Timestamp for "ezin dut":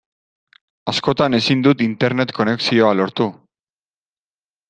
1.39-1.83